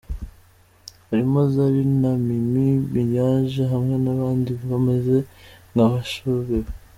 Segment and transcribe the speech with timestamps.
[1.07, 5.17] harimo.” Zari, na Mimi mirage, hamwe na bandi bameze
[5.73, 6.69] nka bashobewe,